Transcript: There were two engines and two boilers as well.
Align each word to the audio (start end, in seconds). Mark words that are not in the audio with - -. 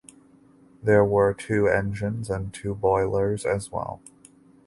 There 0.81 1.05
were 1.05 1.31
two 1.31 1.67
engines 1.67 2.31
and 2.31 2.51
two 2.51 2.73
boilers 2.73 3.45
as 3.45 3.71
well. 3.71 4.01